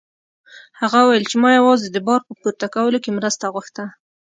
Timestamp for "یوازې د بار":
1.59-2.21